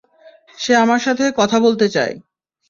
[0.57, 2.13] সে আমার সাথে কথা বলতে চায়।